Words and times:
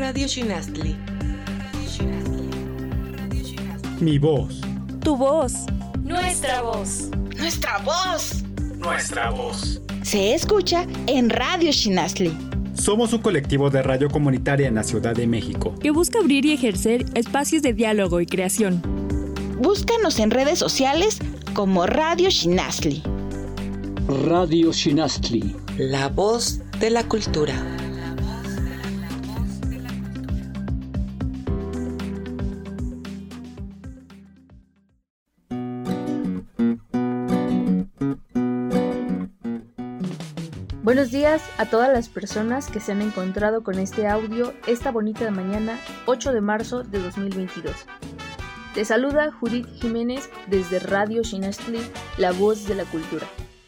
Radio 0.00 0.26
Shinastli. 0.26 0.96
Mi 4.00 4.18
voz. 4.18 4.62
Tu 5.04 5.14
voz. 5.14 5.52
Nuestra 6.02 6.62
voz. 6.62 7.10
Nuestra 7.36 7.76
voz. 7.84 8.42
Nuestra 8.78 9.28
voz. 9.28 9.82
Se 10.00 10.32
escucha 10.32 10.86
en 11.06 11.28
Radio 11.28 11.70
Shinasli. 11.70 12.34
Somos 12.72 13.12
un 13.12 13.20
colectivo 13.20 13.68
de 13.68 13.82
radio 13.82 14.08
comunitaria 14.08 14.68
en 14.68 14.76
la 14.76 14.84
Ciudad 14.84 15.14
de 15.14 15.26
México. 15.26 15.74
Que 15.78 15.90
busca 15.90 16.20
abrir 16.20 16.46
y 16.46 16.54
ejercer 16.54 17.04
espacios 17.12 17.60
de 17.60 17.74
diálogo 17.74 18.22
y 18.22 18.26
creación. 18.26 18.80
Búscanos 19.58 20.18
en 20.18 20.30
redes 20.30 20.58
sociales 20.58 21.18
como 21.52 21.84
Radio 21.84 22.30
Shinasli. 22.30 23.02
Radio 24.26 24.72
Shinastli. 24.72 25.54
La 25.76 26.08
voz 26.08 26.60
de 26.80 26.88
la 26.88 27.04
cultura. 27.04 27.79
Buenos 40.90 41.12
días 41.12 41.40
a 41.56 41.66
todas 41.66 41.88
las 41.92 42.08
personas 42.08 42.66
que 42.66 42.80
se 42.80 42.90
han 42.90 43.00
encontrado 43.00 43.62
con 43.62 43.78
este 43.78 44.08
audio 44.08 44.52
esta 44.66 44.90
bonita 44.90 45.30
mañana 45.30 45.78
8 46.06 46.32
de 46.32 46.40
marzo 46.40 46.82
de 46.82 46.98
2022. 46.98 47.86
Te 48.74 48.84
saluda 48.84 49.30
Judith 49.30 49.68
Jiménez 49.74 50.28
desde 50.48 50.80
Radio 50.80 51.22
Shinastli, 51.22 51.78
la 52.18 52.32
voz 52.32 52.66
de 52.66 52.74
la 52.74 52.84
cultura. 52.86 53.24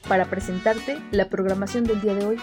Para 0.08 0.24
presentarte 0.24 0.98
la 1.12 1.28
programación 1.28 1.84
del 1.84 2.00
día 2.00 2.16
de 2.16 2.26
hoy, 2.26 2.38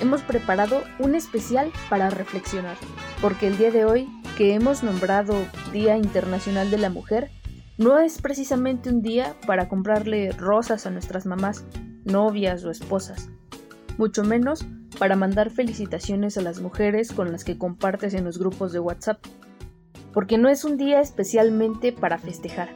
hemos 0.00 0.22
preparado 0.22 0.82
un 0.98 1.14
especial 1.14 1.70
para 1.88 2.10
reflexionar, 2.10 2.76
porque 3.22 3.46
el 3.46 3.56
día 3.56 3.70
de 3.70 3.84
hoy, 3.84 4.08
que 4.36 4.54
hemos 4.54 4.82
nombrado 4.82 5.36
Día 5.72 5.96
Internacional 5.96 6.68
de 6.72 6.78
la 6.78 6.90
Mujer, 6.90 7.30
no 7.78 8.00
es 8.00 8.20
precisamente 8.20 8.88
un 8.88 9.02
día 9.02 9.36
para 9.46 9.68
comprarle 9.68 10.32
rosas 10.32 10.84
a 10.84 10.90
nuestras 10.90 11.26
mamás, 11.26 11.64
novias 12.04 12.64
o 12.64 12.72
esposas, 12.72 13.30
mucho 13.98 14.24
menos 14.24 14.66
para 14.98 15.16
mandar 15.16 15.50
felicitaciones 15.50 16.36
a 16.38 16.42
las 16.42 16.60
mujeres 16.60 17.12
con 17.12 17.32
las 17.32 17.44
que 17.44 17.58
compartes 17.58 18.14
en 18.14 18.24
los 18.24 18.38
grupos 18.38 18.72
de 18.72 18.80
WhatsApp, 18.80 19.18
porque 20.12 20.38
no 20.38 20.48
es 20.48 20.64
un 20.64 20.76
día 20.76 21.00
especialmente 21.00 21.92
para 21.92 22.18
festejar. 22.18 22.68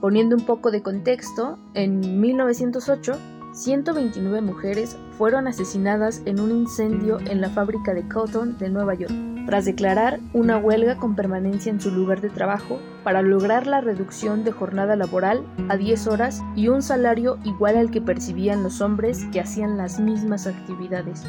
Poniendo 0.00 0.36
un 0.36 0.46
poco 0.46 0.70
de 0.70 0.82
contexto, 0.82 1.58
en 1.74 2.20
1908 2.20 3.18
129 3.52 4.40
mujeres 4.40 4.96
fueron 5.16 5.48
asesinadas 5.48 6.22
en 6.26 6.38
un 6.38 6.52
incendio 6.52 7.18
en 7.18 7.40
la 7.40 7.50
fábrica 7.50 7.92
de 7.92 8.06
Cotton 8.06 8.56
de 8.58 8.68
Nueva 8.68 8.94
York, 8.94 9.12
tras 9.48 9.64
declarar 9.64 10.20
una 10.34 10.58
huelga 10.58 10.98
con 10.98 11.14
permanencia 11.14 11.72
en 11.72 11.80
su 11.80 11.90
lugar 11.90 12.20
de 12.20 12.28
trabajo 12.28 12.80
para 13.02 13.22
lograr 13.22 13.66
la 13.66 13.80
reducción 13.80 14.44
de 14.44 14.52
jornada 14.52 14.94
laboral 14.94 15.42
a 15.70 15.78
10 15.78 16.06
horas 16.08 16.42
y 16.54 16.68
un 16.68 16.82
salario 16.82 17.38
igual 17.44 17.78
al 17.78 17.90
que 17.90 18.02
percibían 18.02 18.62
los 18.62 18.82
hombres 18.82 19.24
que 19.32 19.40
hacían 19.40 19.78
las 19.78 20.00
mismas 20.00 20.46
actividades. 20.46 21.24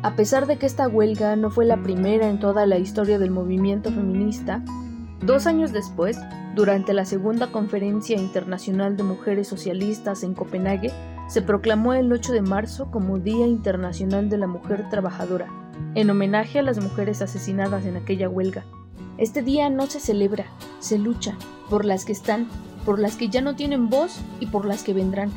A 0.00 0.16
pesar 0.16 0.46
de 0.46 0.56
que 0.56 0.64
esta 0.64 0.88
huelga 0.88 1.36
no 1.36 1.50
fue 1.50 1.66
la 1.66 1.82
primera 1.82 2.30
en 2.30 2.40
toda 2.40 2.64
la 2.64 2.78
historia 2.78 3.18
del 3.18 3.30
movimiento 3.30 3.90
feminista, 3.90 4.62
dos 5.20 5.46
años 5.46 5.74
después, 5.74 6.18
durante 6.54 6.94
la 6.94 7.04
segunda 7.04 7.52
Conferencia 7.52 8.16
Internacional 8.16 8.96
de 8.96 9.02
Mujeres 9.02 9.48
Socialistas 9.48 10.22
en 10.22 10.32
Copenhague, 10.32 10.92
se 11.28 11.42
proclamó 11.42 11.92
el 11.92 12.10
8 12.10 12.32
de 12.32 12.40
marzo 12.40 12.90
como 12.90 13.18
Día 13.18 13.46
Internacional 13.46 14.30
de 14.30 14.38
la 14.38 14.46
Mujer 14.46 14.88
Trabajadora, 14.88 15.48
en 15.94 16.10
homenaje 16.10 16.58
a 16.58 16.62
las 16.62 16.82
mujeres 16.82 17.22
asesinadas 17.22 17.84
en 17.86 17.96
aquella 17.96 18.28
huelga. 18.28 18.64
Este 19.18 19.42
día 19.42 19.70
no 19.70 19.86
se 19.86 20.00
celebra, 20.00 20.46
se 20.78 20.98
lucha 20.98 21.36
por 21.70 21.84
las 21.84 22.04
que 22.04 22.12
están, 22.12 22.48
por 22.84 22.98
las 22.98 23.16
que 23.16 23.28
ya 23.28 23.40
no 23.40 23.56
tienen 23.56 23.88
voz 23.88 24.20
y 24.40 24.46
por 24.46 24.66
las 24.66 24.82
que 24.82 24.92
vendrán. 24.92 25.30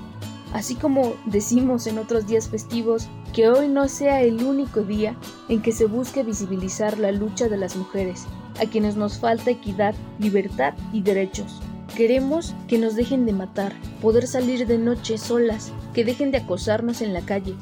Así 0.54 0.76
como 0.76 1.14
decimos 1.26 1.88
en 1.88 1.98
otros 1.98 2.28
días 2.28 2.50
festivos, 2.50 3.08
que 3.34 3.50
hoy 3.50 3.68
no 3.68 3.88
sea 3.88 4.22
el 4.22 4.44
único 4.44 4.82
día 4.82 5.16
en 5.48 5.62
que 5.62 5.72
se 5.72 5.86
busque 5.86 6.24
visibilizar 6.24 6.98
la 6.98 7.12
lucha 7.12 7.48
de 7.48 7.58
las 7.58 7.76
mujeres, 7.76 8.26
a 8.60 8.66
quienes 8.66 8.96
nos 8.96 9.20
falta 9.20 9.52
equidad, 9.52 9.96
libertad 10.18 10.74
y 10.92 11.02
derechos. 11.02 11.62
Queremos 11.96 12.56
que 12.68 12.78
nos 12.78 12.96
dejen 12.96 13.26
de 13.26 13.34
matar, 13.34 13.74
poder 14.02 14.28
salir 14.28 14.66
de 14.68 14.78
noche 14.78 15.18
solas, 15.18 15.72
que 15.94 16.06
dejen 16.06 16.32
de 16.32 16.40
acosarnos 16.40 17.02
en 17.02 17.14
la 17.14 17.22
calle, 17.22 17.56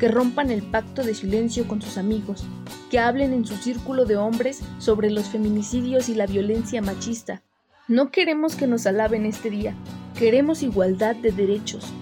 que 0.00 0.08
rompan 0.08 0.50
el 0.50 0.62
pacto 0.62 1.04
de 1.04 1.14
silencio 1.14 1.68
con 1.68 1.82
sus 1.82 1.98
amigos, 1.98 2.44
que 2.90 2.98
hablen 2.98 3.34
en 3.34 3.44
su 3.44 3.54
círculo 3.56 4.06
de 4.06 4.16
hombres 4.16 4.62
sobre 4.78 5.10
los 5.10 5.28
feminicidios 5.28 6.08
y 6.08 6.14
la 6.14 6.26
violencia 6.26 6.80
machista. 6.80 7.42
No 7.86 8.10
queremos 8.10 8.56
que 8.56 8.66
nos 8.66 8.86
alaben 8.86 9.26
este 9.26 9.50
día, 9.50 9.74
queremos 10.18 10.62
igualdad 10.62 11.16
de 11.16 11.32
derechos. 11.32 11.92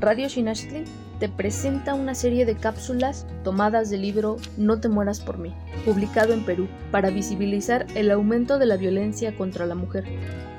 Radio 0.00 0.28
Shinashli 0.28 0.84
te 1.20 1.28
presenta 1.28 1.92
una 1.92 2.14
serie 2.14 2.46
de 2.46 2.56
cápsulas 2.56 3.26
tomadas 3.44 3.90
del 3.90 4.00
libro 4.00 4.38
No 4.56 4.80
te 4.80 4.88
mueras 4.88 5.20
por 5.20 5.36
mí, 5.36 5.54
publicado 5.84 6.32
en 6.32 6.44
Perú, 6.46 6.68
para 6.90 7.10
visibilizar 7.10 7.86
el 7.94 8.10
aumento 8.10 8.58
de 8.58 8.66
la 8.66 8.78
violencia 8.78 9.36
contra 9.36 9.66
la 9.66 9.74
mujer. 9.74 10.04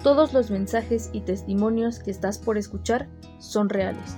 Todos 0.03 0.31
los 0.31 0.51
mensajes 0.51 1.09
y 1.11 1.21
testimonios 1.21 1.97
que 1.97 2.11
estás 2.11 2.38
por 2.38 2.59
escuchar 2.59 3.09
son 3.39 3.69
reales. 3.69 4.15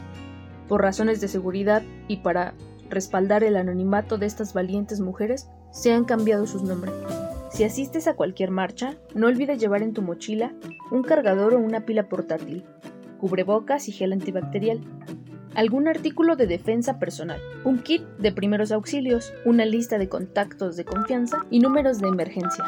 Por 0.68 0.82
razones 0.82 1.22
de 1.22 1.28
seguridad 1.28 1.84
y 2.08 2.18
para 2.18 2.54
respaldar 2.90 3.44
el 3.44 3.56
anonimato 3.56 4.18
de 4.18 4.26
estas 4.26 4.54
valientes 4.54 5.00
mujeres, 5.00 5.48
se 5.72 5.94
han 5.94 6.06
cambiado 6.06 6.48
sus 6.48 6.64
nombres. 6.64 6.94
Si 7.50 7.64
asistes 7.64 8.08
a 8.08 8.16
cualquier 8.16 8.52
marcha, 8.52 8.96
no 9.14 9.28
olvides 9.28 9.60
llevar 9.60 9.82
en 9.82 9.94
tu 9.94 10.02
mochila 10.02 10.54
un 10.92 11.04
cargador 11.04 11.54
o 11.54 11.60
una 11.60 11.86
pila 11.86 12.10
portátil, 12.10 12.66
cubrebocas 13.18 13.88
y 13.88 13.92
gel 13.92 14.14
antibacterial 14.14 14.82
algún 15.56 15.88
artículo 15.88 16.36
de 16.36 16.48
defensa 16.48 17.00
personal, 17.00 17.40
un 17.64 17.80
kit 17.80 18.04
de 18.20 18.32
primeros 18.32 18.72
auxilios, 18.72 19.34
una 19.46 19.66
lista 19.66 19.98
de 19.98 20.10
contactos 20.10 20.76
de 20.76 20.86
confianza 20.86 21.46
y 21.50 21.60
números 21.60 22.00
de 22.00 22.10
emergencia. 22.10 22.66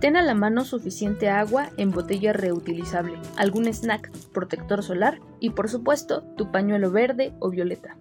Ten 0.00 0.16
a 0.16 0.22
la 0.22 0.34
mano 0.34 0.64
suficiente 0.64 1.30
agua 1.30 1.70
en 1.78 1.90
botella 1.90 2.34
reutilizable, 2.34 3.18
algún 3.36 3.66
snack, 3.66 4.10
protector 4.32 4.82
solar 4.82 5.20
y 5.40 5.50
por 5.50 5.70
supuesto 5.70 6.22
tu 6.36 6.52
pañuelo 6.52 6.90
verde 6.90 7.32
o 7.40 7.48
violeta. 7.48 7.96